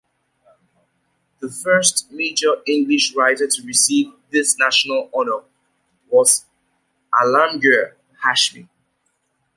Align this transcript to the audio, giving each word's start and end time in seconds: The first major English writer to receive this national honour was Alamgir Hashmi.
The 1.41 1.49
first 1.51 2.11
major 2.11 2.55
English 2.65 3.13
writer 3.15 3.45
to 3.45 3.63
receive 3.67 4.11
this 4.31 4.57
national 4.57 5.11
honour 5.13 5.43
was 6.09 6.43
Alamgir 7.13 7.93
Hashmi. 8.23 8.67